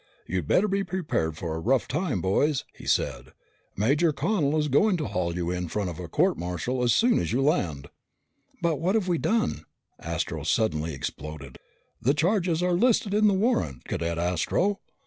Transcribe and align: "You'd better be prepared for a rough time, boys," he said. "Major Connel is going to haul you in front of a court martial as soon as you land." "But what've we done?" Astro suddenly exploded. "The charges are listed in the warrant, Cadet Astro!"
"You'd 0.25 0.47
better 0.47 0.67
be 0.67 0.83
prepared 0.83 1.37
for 1.37 1.53
a 1.53 1.59
rough 1.59 1.87
time, 1.87 2.21
boys," 2.21 2.63
he 2.73 2.87
said. 2.87 3.33
"Major 3.77 4.11
Connel 4.11 4.57
is 4.57 4.67
going 4.67 4.97
to 4.97 5.05
haul 5.05 5.35
you 5.35 5.51
in 5.51 5.67
front 5.67 5.91
of 5.91 5.99
a 5.99 6.07
court 6.07 6.39
martial 6.39 6.81
as 6.81 6.91
soon 6.91 7.19
as 7.19 7.31
you 7.31 7.39
land." 7.43 7.87
"But 8.63 8.77
what've 8.79 9.07
we 9.07 9.19
done?" 9.19 9.63
Astro 9.99 10.41
suddenly 10.41 10.95
exploded. 10.95 11.59
"The 12.01 12.15
charges 12.15 12.63
are 12.63 12.73
listed 12.73 13.13
in 13.13 13.27
the 13.27 13.35
warrant, 13.35 13.83
Cadet 13.85 14.17
Astro!" 14.17 14.79